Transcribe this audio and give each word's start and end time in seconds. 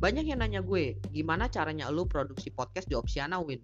Banyak 0.00 0.32
yang 0.32 0.40
nanya 0.40 0.64
gue, 0.64 0.96
gimana 1.12 1.52
caranya 1.52 1.92
lu 1.92 2.08
produksi 2.08 2.48
podcast 2.48 2.88
di 2.88 2.96
Opsiana 2.96 3.36
Win? 3.36 3.60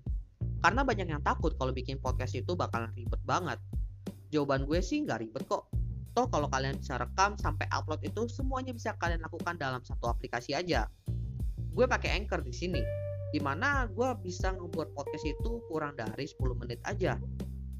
Karena 0.61 0.85
banyak 0.85 1.09
yang 1.09 1.25
takut 1.25 1.57
kalau 1.57 1.73
bikin 1.73 1.97
podcast 1.97 2.37
itu 2.37 2.53
bakalan 2.53 2.93
ribet 2.93 3.17
banget. 3.25 3.57
Jawaban 4.29 4.69
gue 4.69 4.85
sih 4.85 5.01
nggak 5.01 5.25
ribet 5.25 5.49
kok. 5.49 5.65
Toh 6.13 6.29
kalau 6.29 6.45
kalian 6.53 6.77
bisa 6.77 7.01
rekam 7.01 7.41
sampai 7.41 7.65
upload 7.73 8.05
itu 8.05 8.29
semuanya 8.29 8.77
bisa 8.77 8.93
kalian 9.01 9.25
lakukan 9.25 9.57
dalam 9.57 9.81
satu 9.81 10.13
aplikasi 10.13 10.53
aja. 10.53 10.93
Gue 11.73 11.89
pakai 11.89 12.21
Anchor 12.21 12.45
di 12.45 12.53
sini, 12.53 12.85
di 13.33 13.41
mana 13.41 13.89
gue 13.89 14.09
bisa 14.21 14.53
ngebuat 14.53 14.93
podcast 14.93 15.25
itu 15.25 15.65
kurang 15.73 15.97
dari 15.97 16.29
10 16.29 16.37
menit 16.61 16.85
aja. 16.85 17.17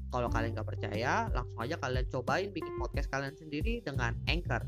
Kalau 0.09 0.33
kalian 0.33 0.57
nggak 0.57 0.65
percaya, 0.65 1.29
langsung 1.29 1.61
aja 1.61 1.77
kalian 1.77 2.09
cobain 2.09 2.49
bikin 2.49 2.73
podcast 2.81 3.05
kalian 3.13 3.37
sendiri 3.37 3.85
dengan 3.85 4.17
Anchor. 4.25 4.65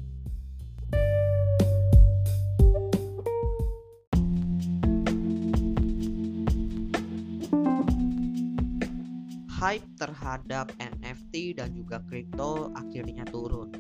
Hype 9.60 9.84
terhadap 10.00 10.72
NFT 10.80 11.60
dan 11.60 11.76
juga 11.76 12.00
kripto 12.08 12.72
akhirnya 12.80 13.28
turun. 13.28 13.76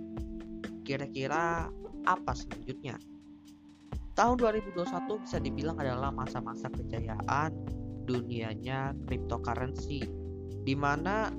Kira-kira 0.83 1.71
apa 2.03 2.31
selanjutnya? 2.35 2.99
Tahun 4.19 4.35
2021 4.35 5.23
bisa 5.23 5.39
dibilang 5.39 5.79
adalah 5.79 6.11
masa-masa 6.11 6.67
kejayaan 6.67 7.55
dunianya 8.03 8.91
cryptocurrency 9.07 10.03
di 10.67 10.75
mana 10.75 11.31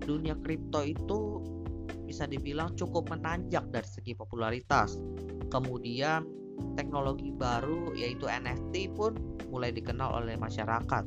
dunia 0.00 0.40
kripto 0.40 0.80
itu 0.80 1.44
bisa 2.08 2.24
dibilang 2.24 2.72
cukup 2.72 3.12
menanjak 3.12 3.68
dari 3.68 3.84
segi 3.84 4.16
popularitas. 4.16 4.96
Kemudian 5.52 6.24
teknologi 6.80 7.28
baru 7.28 7.92
yaitu 7.92 8.24
NFT 8.24 8.96
pun 8.96 9.12
mulai 9.52 9.68
dikenal 9.68 10.24
oleh 10.24 10.40
masyarakat 10.40 11.04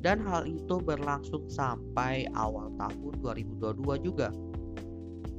dan 0.00 0.24
hal 0.24 0.48
itu 0.48 0.80
berlangsung 0.80 1.44
sampai 1.52 2.24
awal 2.32 2.72
tahun 2.80 3.20
2022 3.20 4.06
juga. 4.06 4.32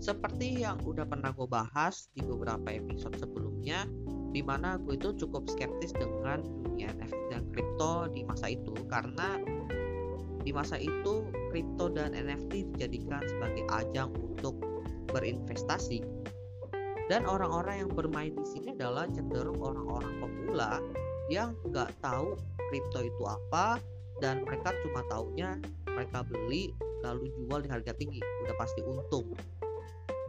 Seperti 0.02 0.66
yang 0.66 0.82
udah 0.82 1.06
pernah 1.06 1.30
gue 1.34 1.46
bahas 1.46 2.10
di 2.18 2.26
beberapa 2.26 2.74
episode 2.74 3.18
sebelumnya, 3.22 3.86
di 4.34 4.42
mana 4.42 4.78
gue 4.82 4.98
itu 4.98 5.14
cukup 5.26 5.46
skeptis 5.50 5.94
dengan 5.94 6.42
dunia 6.66 6.90
NFT 6.98 7.18
dan 7.30 7.42
kripto 7.54 8.10
di 8.10 8.26
masa 8.26 8.50
itu 8.50 8.74
karena 8.90 9.38
di 10.42 10.50
masa 10.50 10.82
itu 10.82 11.30
kripto 11.54 11.94
dan 11.94 12.18
NFT 12.18 12.74
dijadikan 12.74 13.22
sebagai 13.30 13.66
ajang 13.70 14.10
untuk 14.18 14.58
berinvestasi. 15.14 16.02
Dan 17.10 17.28
orang-orang 17.28 17.86
yang 17.86 17.92
bermain 17.92 18.34
di 18.34 18.46
sini 18.48 18.74
adalah 18.74 19.06
cenderung 19.12 19.60
orang-orang 19.60 20.18
pemula 20.18 20.80
yang 21.30 21.54
nggak 21.68 21.92
tahu 22.02 22.40
kripto 22.72 23.04
itu 23.04 23.24
apa, 23.28 23.78
dan 24.22 24.46
mereka 24.46 24.72
cuma 24.86 25.02
taunya 25.10 25.58
mereka 25.90 26.24
beli 26.24 26.72
lalu 27.02 27.34
jual 27.36 27.66
di 27.66 27.70
harga 27.70 27.92
tinggi. 27.98 28.22
Udah 28.46 28.56
pasti 28.56 28.80
untung. 28.86 29.34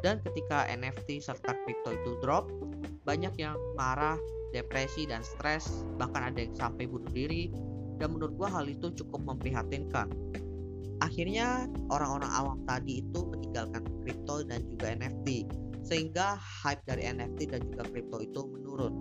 Dan 0.03 0.19
ketika 0.27 0.67
NFT 0.67 1.23
serta 1.23 1.55
kripto 1.63 1.95
itu 1.95 2.19
drop 2.19 2.51
banyak 3.07 3.39
yang 3.39 3.55
marah 3.79 4.19
depresi 4.51 5.07
dan 5.07 5.23
stres. 5.23 5.87
Bahkan 6.01 6.35
ada 6.35 6.39
yang 6.43 6.57
sampai 6.57 6.91
bunuh 6.91 7.13
diri. 7.13 7.53
Dan 8.01 8.19
menurut 8.19 8.35
gua 8.35 8.49
hal 8.51 8.67
itu 8.67 8.91
cukup 8.99 9.23
memprihatinkan. 9.23 10.11
Akhirnya 10.99 11.71
orang-orang 11.93 12.31
awam 12.35 12.59
tadi 12.67 13.05
itu 13.05 13.21
meninggalkan 13.31 13.87
kripto 14.03 14.43
dan 14.43 14.67
juga 14.67 14.91
NFT 14.97 15.47
sehingga 15.83 16.39
hype 16.39 16.83
dari 16.87 17.11
NFT 17.11 17.51
dan 17.51 17.61
juga 17.67 17.83
kripto 17.91 18.23
itu 18.23 18.41
menurun. 18.55 18.95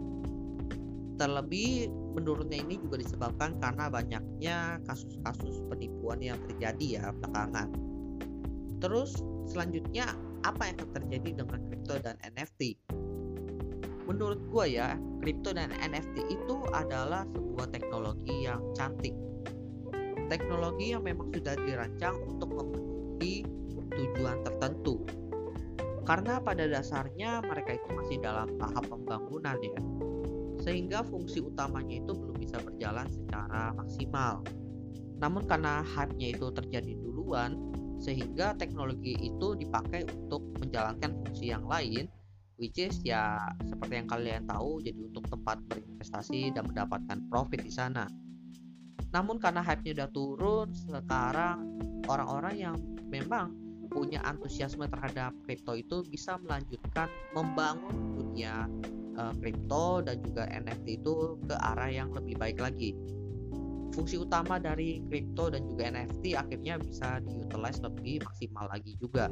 Terlebih 1.22 1.94
menurutnya 2.12 2.60
ini 2.60 2.76
juga 2.80 3.00
disebabkan 3.00 3.56
karena 3.64 3.88
banyaknya 3.88 4.58
kasus-kasus 4.84 5.64
penipuan 5.72 6.20
yang 6.20 6.38
terjadi 6.48 6.86
ya 7.00 7.06
belakangan. 7.16 7.72
Terus 8.84 9.16
selanjutnya 9.48 10.12
apa 10.44 10.74
yang 10.74 10.78
terjadi 10.92 11.44
dengan 11.44 11.60
kripto 11.70 11.96
dan 12.02 12.18
NFT? 12.26 12.76
Menurut 14.10 14.42
gue 14.50 14.66
ya, 14.76 14.98
kripto 15.24 15.56
dan 15.56 15.72
NFT 15.72 16.28
itu 16.28 16.56
adalah 16.76 17.24
sebuah 17.32 17.72
teknologi 17.72 18.50
yang 18.50 18.60
cantik. 18.76 19.16
Teknologi 20.28 20.92
yang 20.92 21.06
memang 21.06 21.32
sudah 21.32 21.56
dirancang 21.56 22.20
untuk 22.28 22.50
memenuhi 22.52 23.46
tujuan 23.96 24.42
tertentu. 24.44 25.06
Karena 26.02 26.42
pada 26.42 26.66
dasarnya 26.66 27.46
mereka 27.46 27.78
itu 27.78 27.88
masih 27.94 28.18
dalam 28.20 28.50
tahap 28.58 28.84
pembangunan 28.90 29.56
ya 29.62 29.80
sehingga 30.62 31.02
fungsi 31.02 31.42
utamanya 31.42 32.00
itu 32.00 32.14
belum 32.14 32.38
bisa 32.38 32.62
berjalan 32.62 33.10
secara 33.10 33.74
maksimal. 33.76 34.46
Namun 35.22 35.46
karena 35.46 35.86
hype-nya 35.86 36.34
itu 36.34 36.50
terjadi 36.54 36.98
duluan, 36.98 37.74
sehingga 38.02 38.58
teknologi 38.58 39.14
itu 39.22 39.54
dipakai 39.54 40.10
untuk 40.10 40.42
menjalankan 40.58 41.22
fungsi 41.22 41.54
yang 41.54 41.66
lain, 41.70 42.10
which 42.58 42.82
is 42.82 42.98
ya 43.06 43.38
seperti 43.62 44.02
yang 44.02 44.10
kalian 44.10 44.44
tahu 44.50 44.82
jadi 44.82 44.98
untuk 45.06 45.30
tempat 45.30 45.62
berinvestasi 45.70 46.58
dan 46.58 46.66
mendapatkan 46.66 47.18
profit 47.30 47.62
di 47.62 47.70
sana. 47.70 48.10
Namun 49.14 49.38
karena 49.38 49.62
hype-nya 49.62 50.02
udah 50.02 50.10
turun, 50.10 50.68
sekarang 50.74 51.78
orang-orang 52.10 52.56
yang 52.58 52.76
memang 53.12 53.61
punya 53.92 54.24
antusiasme 54.24 54.88
terhadap 54.88 55.36
kripto 55.44 55.76
itu 55.76 56.02
bisa 56.08 56.40
melanjutkan 56.40 57.12
membangun 57.36 58.16
dunia 58.16 58.66
kripto 59.38 60.00
uh, 60.00 60.02
dan 60.02 60.18
juga 60.24 60.48
NFT 60.48 61.04
itu 61.04 61.36
ke 61.46 61.56
arah 61.60 61.92
yang 61.92 62.10
lebih 62.16 62.40
baik 62.40 62.58
lagi. 62.58 62.96
Fungsi 63.92 64.16
utama 64.16 64.56
dari 64.56 65.04
kripto 65.12 65.52
dan 65.52 65.68
juga 65.68 65.92
NFT 65.92 66.40
akhirnya 66.40 66.80
bisa 66.80 67.20
diutilize 67.28 67.84
lebih 67.84 68.24
maksimal 68.24 68.66
lagi 68.72 68.96
juga. 69.04 69.28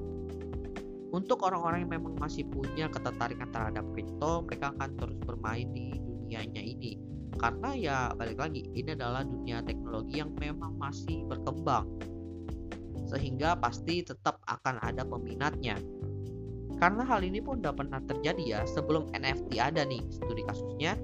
Untuk 1.09 1.41
orang-orang 1.41 1.87
yang 1.87 1.93
memang 1.95 2.21
masih 2.21 2.45
punya 2.51 2.85
ketertarikan 2.91 3.49
terhadap 3.49 3.81
kripto, 3.95 4.45
mereka 4.45 4.75
akan 4.77 4.89
terus 4.99 5.17
bermain 5.25 5.65
di 5.73 5.97
dunianya 5.97 6.61
ini. 6.61 7.01
Karena 7.39 7.71
ya 7.73 7.97
balik 8.13 8.37
lagi, 8.37 8.67
ini 8.75 8.93
adalah 8.93 9.23
dunia 9.25 9.63
teknologi 9.63 10.21
yang 10.21 10.35
memang 10.37 10.75
masih 10.77 11.25
berkembang. 11.25 11.87
Sehingga 13.07 13.55
pasti 13.55 14.03
tetap 14.03 14.41
akan 14.49 14.81
ada 14.83 15.05
peminatnya 15.05 15.79
karena 16.79 17.03
hal 17.03 17.19
ini 17.27 17.43
pun 17.43 17.59
udah 17.59 17.75
pernah 17.75 17.99
terjadi 18.07 18.43
ya 18.55 18.59
sebelum 18.63 19.11
NFT 19.11 19.59
ada 19.59 19.83
nih 19.83 19.99
studi 20.15 20.47
kasusnya 20.47 20.95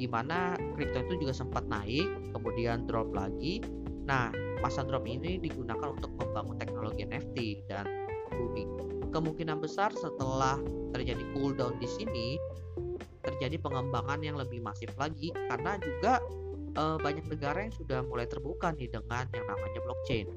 di 0.00 0.08
mana 0.08 0.56
kripto 0.72 1.04
itu 1.04 1.28
juga 1.28 1.36
sempat 1.36 1.68
naik 1.68 2.08
kemudian 2.32 2.88
drop 2.88 3.12
lagi. 3.12 3.60
Nah, 4.08 4.32
masa 4.64 4.88
drop 4.88 5.04
ini 5.04 5.36
digunakan 5.36 5.92
untuk 5.92 6.08
membangun 6.16 6.56
teknologi 6.56 7.04
NFT 7.04 7.68
dan 7.68 7.84
booming. 8.32 8.68
Kemungkinan 9.12 9.60
besar 9.60 9.92
setelah 9.92 10.56
terjadi 10.96 11.20
cool 11.36 11.52
down 11.52 11.76
di 11.76 11.88
sini 11.88 12.40
terjadi 13.20 13.60
pengembangan 13.60 14.24
yang 14.24 14.40
lebih 14.40 14.64
masif 14.64 14.88
lagi 14.96 15.28
karena 15.52 15.76
juga 15.76 16.24
e, 16.72 16.82
banyak 16.96 17.28
negara 17.28 17.68
yang 17.68 17.74
sudah 17.76 18.00
mulai 18.00 18.24
terbuka 18.24 18.72
nih 18.72 18.88
dengan 18.88 19.28
yang 19.36 19.44
namanya 19.44 19.80
blockchain. 19.84 20.32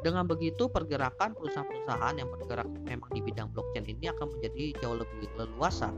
Dengan 0.00 0.24
begitu, 0.24 0.64
pergerakan 0.72 1.36
perusahaan-perusahaan 1.36 2.16
yang 2.16 2.28
bergerak 2.32 2.68
memang 2.88 3.10
di 3.12 3.20
bidang 3.20 3.52
blockchain 3.52 3.84
ini 3.84 4.08
akan 4.08 4.32
menjadi 4.32 4.64
jauh 4.80 4.96
lebih 4.96 5.28
leluasa. 5.36 5.92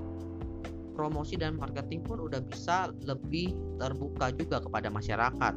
Promosi 0.99 1.39
dan 1.39 1.55
marketing 1.55 2.03
pun 2.03 2.19
udah 2.19 2.43
bisa 2.43 2.91
lebih 3.07 3.55
terbuka 3.79 4.35
juga 4.35 4.59
kepada 4.59 4.91
masyarakat. 4.91 5.55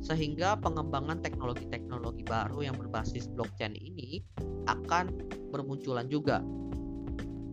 Sehingga 0.00 0.56
pengembangan 0.60 1.20
teknologi-teknologi 1.20 2.24
baru 2.24 2.64
yang 2.64 2.76
berbasis 2.80 3.28
blockchain 3.28 3.76
ini 3.76 4.24
akan 4.64 5.12
bermunculan 5.52 6.08
juga. 6.08 6.40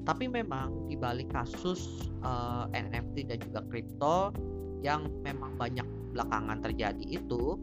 Tapi 0.08 0.26
memang 0.32 0.88
di 0.88 0.96
balik 0.96 1.36
kasus 1.36 2.10
uh, 2.24 2.66
eh, 2.72 2.88
NFT 2.88 3.28
dan 3.28 3.38
juga 3.44 3.60
kripto 3.68 4.32
yang 4.82 5.06
memang 5.22 5.60
banyak 5.60 5.86
belakangan 6.16 6.60
terjadi 6.64 7.06
itu, 7.22 7.56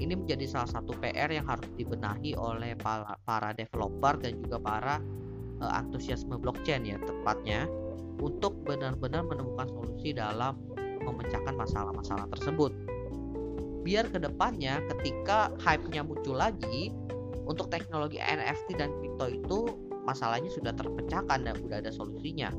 ini 0.00 0.16
menjadi 0.16 0.48
salah 0.48 0.70
satu 0.80 0.96
PR 0.98 1.28
yang 1.28 1.44
harus 1.44 1.68
dibenahi 1.76 2.32
oleh 2.34 2.72
para, 2.80 3.48
developer 3.52 4.16
dan 4.16 4.40
juga 4.40 4.56
para 4.58 4.94
uh, 5.60 5.72
antusiasme 5.76 6.40
blockchain 6.40 6.88
ya 6.88 6.96
tepatnya 7.04 7.68
untuk 8.20 8.56
benar-benar 8.64 9.24
menemukan 9.28 9.68
solusi 9.68 10.16
dalam 10.16 10.56
memecahkan 11.04 11.56
masalah-masalah 11.56 12.28
tersebut. 12.32 12.72
Biar 13.80 14.08
ke 14.12 14.20
depannya 14.20 14.84
ketika 14.96 15.48
hype-nya 15.64 16.04
muncul 16.04 16.36
lagi 16.36 16.92
untuk 17.48 17.72
teknologi 17.72 18.20
NFT 18.20 18.76
dan 18.76 18.92
crypto 19.00 19.26
itu 19.32 19.58
masalahnya 20.04 20.52
sudah 20.52 20.76
terpecahkan 20.76 21.48
dan 21.48 21.54
sudah 21.56 21.80
ada 21.80 21.92
solusinya. 21.92 22.52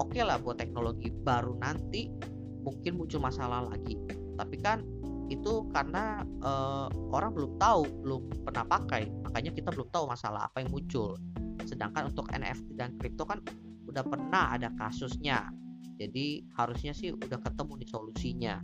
Oke 0.00 0.20
okay 0.20 0.22
lah 0.24 0.40
buat 0.40 0.56
teknologi 0.56 1.12
baru 1.12 1.60
nanti 1.60 2.08
mungkin 2.64 2.96
muncul 2.96 3.20
masalah 3.20 3.68
lagi. 3.68 4.00
Tapi 4.40 4.56
kan 4.64 4.80
itu 5.36 5.66
karena 5.72 6.24
uh, 6.44 6.92
orang 7.12 7.32
belum 7.32 7.56
tahu, 7.56 7.88
belum 8.04 8.22
pernah 8.44 8.64
pakai, 8.68 9.08
makanya 9.24 9.50
kita 9.52 9.70
belum 9.72 9.88
tahu 9.88 10.04
masalah 10.08 10.48
apa 10.48 10.60
yang 10.64 10.70
muncul. 10.70 11.16
Sedangkan 11.64 12.12
untuk 12.12 12.28
NFT 12.32 12.76
dan 12.76 12.96
kripto 13.00 13.24
kan 13.24 13.40
udah 13.92 14.04
pernah 14.08 14.56
ada 14.56 14.72
kasusnya. 14.80 15.52
jadi 15.92 16.42
harusnya 16.58 16.90
sih 16.96 17.14
udah 17.14 17.38
ketemu 17.38 17.78
nih 17.78 17.90
solusinya 17.94 18.54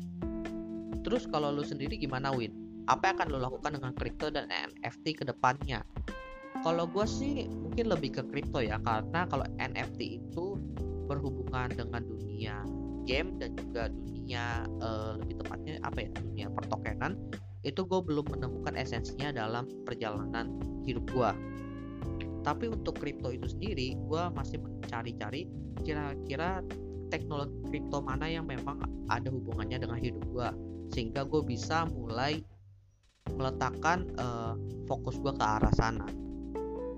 terus 1.08 1.24
kalau 1.30 1.54
lu 1.54 1.62
sendiri 1.62 1.96
gimana 1.96 2.28
Win 2.34 2.52
apa 2.88 3.12
yang 3.12 3.14
akan 3.20 3.28
lo 3.32 3.38
lakukan 3.40 3.80
dengan 3.80 3.92
kripto 3.94 4.32
dan 4.32 4.48
NFT 4.50 5.22
ke 5.22 5.24
depannya 5.28 5.84
kalau 6.64 6.88
gue 6.90 7.06
sih 7.06 7.46
mungkin 7.46 7.92
lebih 7.92 8.18
ke 8.18 8.22
kripto 8.28 8.58
ya 8.58 8.80
karena 8.82 9.28
kalau 9.30 9.46
NFT 9.60 10.20
itu 10.20 10.58
berhubungan 11.06 11.70
dengan 11.72 12.02
dunia 12.02 12.60
game 13.08 13.40
dan 13.40 13.56
juga 13.56 13.88
dunia 13.88 14.68
uh, 14.84 15.16
lebih 15.16 15.40
tepatnya 15.40 15.80
apa 15.80 15.98
ya 16.04 16.10
dunia 16.20 16.46
pertokenan 16.52 17.16
itu 17.64 17.80
gue 17.88 18.00
belum 18.04 18.28
menemukan 18.36 18.76
esensinya 18.76 19.32
dalam 19.32 19.64
perjalanan 19.88 20.60
hidup 20.84 21.08
gue 21.08 21.30
tapi 22.44 22.68
untuk 22.68 23.00
kripto 23.00 23.32
itu 23.32 23.48
sendiri 23.48 23.96
gue 23.96 24.22
masih 24.36 24.60
mencari-cari 24.60 25.48
kira-kira 25.82 26.60
teknologi 27.08 27.56
kripto 27.72 28.04
mana 28.04 28.28
yang 28.28 28.44
memang 28.44 28.84
ada 29.08 29.32
hubungannya 29.32 29.80
dengan 29.80 29.96
hidup 29.96 30.22
gue 30.28 30.48
sehingga 30.92 31.24
gue 31.24 31.40
bisa 31.40 31.88
mulai 31.88 32.44
meletakkan 33.32 34.04
uh, 34.20 34.56
fokus 34.84 35.16
gue 35.20 35.32
ke 35.32 35.44
arah 35.44 35.72
sana 35.72 36.04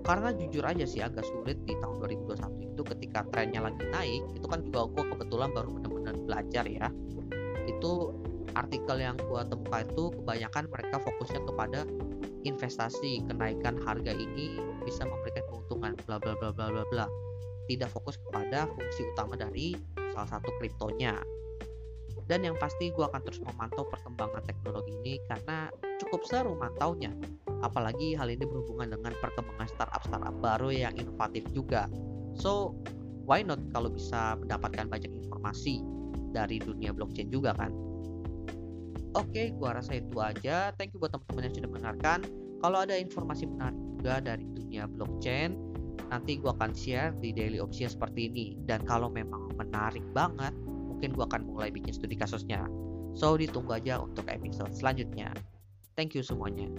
karena 0.01 0.33
jujur 0.33 0.65
aja 0.65 0.85
sih 0.85 1.01
agak 1.01 1.25
sulit 1.25 1.57
di 1.65 1.77
tahun 1.77 2.01
2021 2.01 2.73
itu 2.73 2.81
ketika 2.95 3.21
trennya 3.29 3.61
lagi 3.61 3.85
naik 3.93 4.23
itu 4.33 4.47
kan 4.49 4.59
juga 4.65 4.89
gue 4.89 5.03
kebetulan 5.13 5.49
baru 5.53 5.69
benar-benar 5.77 6.15
belajar 6.25 6.65
ya. 6.65 6.87
Itu 7.69 8.17
artikel 8.57 8.97
yang 8.99 9.15
gue 9.21 9.41
temukan 9.47 9.85
itu 9.85 10.03
kebanyakan 10.21 10.63
mereka 10.67 10.95
fokusnya 10.99 11.41
kepada 11.45 11.79
investasi 12.41 13.21
kenaikan 13.29 13.77
harga 13.85 14.11
ini 14.11 14.57
bisa 14.81 15.05
memberikan 15.05 15.45
keuntungan 15.53 15.93
bla 16.09 16.17
bla 16.17 16.33
bla 16.35 16.49
bla 16.49 16.67
bla 16.73 16.83
bla. 16.89 17.05
Tidak 17.69 17.87
fokus 17.87 18.17
kepada 18.17 18.65
fungsi 18.67 19.05
utama 19.13 19.37
dari 19.37 19.77
salah 20.11 20.27
satu 20.27 20.49
kriptonya 20.59 21.15
dan 22.31 22.47
yang 22.47 22.55
pasti 22.55 22.95
gue 22.95 23.03
akan 23.03 23.27
terus 23.27 23.43
memantau 23.43 23.83
perkembangan 23.91 24.39
teknologi 24.47 24.95
ini 25.03 25.19
karena 25.27 25.67
cukup 25.99 26.23
seru 26.23 26.55
mantaunya. 26.55 27.11
Apalagi 27.59 28.15
hal 28.15 28.31
ini 28.31 28.47
berhubungan 28.47 28.95
dengan 28.95 29.11
perkembangan 29.19 29.67
startup 29.67 29.99
startup 30.07 30.31
baru 30.39 30.71
yang 30.71 30.95
inovatif 30.95 31.43
juga. 31.51 31.91
So 32.39 32.71
why 33.27 33.43
not 33.43 33.59
kalau 33.75 33.91
bisa 33.91 34.39
mendapatkan 34.39 34.87
banyak 34.87 35.11
informasi 35.11 35.83
dari 36.31 36.63
dunia 36.63 36.95
blockchain 36.95 37.27
juga 37.27 37.51
kan? 37.51 37.75
Oke 39.19 39.51
gua 39.59 39.83
rasa 39.83 39.99
itu 39.99 40.15
aja. 40.23 40.71
Thank 40.79 40.95
you 40.95 41.03
buat 41.03 41.11
teman-teman 41.11 41.51
yang 41.51 41.55
sudah 41.59 41.69
mendengarkan. 41.75 42.19
Kalau 42.63 42.79
ada 42.79 42.95
informasi 42.95 43.43
menarik 43.43 43.81
juga 43.99 44.23
dari 44.23 44.47
dunia 44.55 44.87
blockchain 44.87 45.51
nanti 46.07 46.39
gua 46.39 46.55
akan 46.55 46.71
share 46.71 47.11
di 47.19 47.35
daily 47.35 47.59
option 47.59 47.91
seperti 47.91 48.31
ini. 48.31 48.47
Dan 48.63 48.87
kalau 48.87 49.11
memang 49.11 49.51
menarik 49.59 50.07
banget 50.15 50.55
mungkin 51.01 51.17
gua 51.17 51.25
akan 51.33 51.49
mulai 51.49 51.73
bikin 51.73 51.97
studi 51.97 52.13
kasusnya. 52.13 52.69
So 53.17 53.33
ditunggu 53.33 53.73
aja 53.73 53.97
untuk 53.97 54.29
episode 54.29 54.69
selanjutnya. 54.77 55.33
Thank 55.97 56.13
you 56.13 56.21
semuanya 56.21 56.69